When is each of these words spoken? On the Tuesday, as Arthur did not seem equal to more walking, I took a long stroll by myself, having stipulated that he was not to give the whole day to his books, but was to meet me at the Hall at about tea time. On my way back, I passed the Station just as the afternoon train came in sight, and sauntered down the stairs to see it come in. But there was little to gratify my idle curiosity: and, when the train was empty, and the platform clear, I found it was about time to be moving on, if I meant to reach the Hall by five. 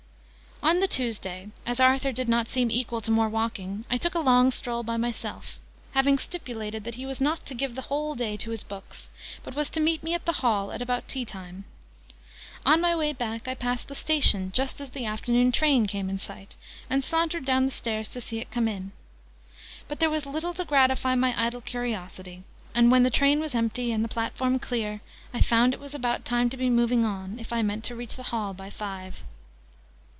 On 0.63 0.79
the 0.79 0.87
Tuesday, 0.87 1.49
as 1.65 1.79
Arthur 1.79 2.11
did 2.11 2.29
not 2.29 2.47
seem 2.47 2.69
equal 2.69 3.01
to 3.01 3.09
more 3.11 3.27
walking, 3.27 3.83
I 3.89 3.97
took 3.97 4.13
a 4.13 4.19
long 4.19 4.51
stroll 4.51 4.83
by 4.83 4.95
myself, 4.95 5.57
having 5.93 6.19
stipulated 6.19 6.83
that 6.83 6.95
he 6.95 7.05
was 7.05 7.19
not 7.19 7.47
to 7.47 7.55
give 7.55 7.73
the 7.73 7.81
whole 7.89 8.13
day 8.13 8.37
to 8.37 8.51
his 8.51 8.61
books, 8.61 9.09
but 9.43 9.55
was 9.55 9.71
to 9.71 9.79
meet 9.81 10.03
me 10.03 10.13
at 10.13 10.25
the 10.25 10.33
Hall 10.43 10.71
at 10.71 10.81
about 10.81 11.07
tea 11.07 11.25
time. 11.25 11.65
On 12.63 12.79
my 12.79 12.95
way 12.95 13.11
back, 13.11 13.47
I 13.47 13.55
passed 13.55 13.87
the 13.87 13.95
Station 13.95 14.51
just 14.53 14.79
as 14.79 14.91
the 14.91 15.05
afternoon 15.05 15.51
train 15.51 15.87
came 15.87 16.11
in 16.11 16.19
sight, 16.19 16.55
and 16.91 17.03
sauntered 17.03 17.43
down 17.43 17.65
the 17.65 17.71
stairs 17.71 18.09
to 18.11 18.21
see 18.21 18.39
it 18.39 18.51
come 18.51 18.67
in. 18.67 18.91
But 19.87 19.99
there 19.99 20.11
was 20.11 20.27
little 20.27 20.53
to 20.53 20.63
gratify 20.63 21.15
my 21.15 21.33
idle 21.43 21.61
curiosity: 21.61 22.43
and, 22.75 22.91
when 22.91 23.01
the 23.03 23.09
train 23.11 23.39
was 23.39 23.55
empty, 23.55 23.91
and 23.91 24.03
the 24.05 24.13
platform 24.13 24.59
clear, 24.59 25.01
I 25.33 25.41
found 25.41 25.73
it 25.73 25.79
was 25.81 25.95
about 25.95 26.23
time 26.23 26.51
to 26.51 26.55
be 26.55 26.69
moving 26.69 27.03
on, 27.03 27.39
if 27.39 27.51
I 27.51 27.63
meant 27.63 27.83
to 27.85 27.95
reach 27.95 28.15
the 28.15 28.23
Hall 28.31 28.53
by 28.53 28.69
five. 28.69 29.17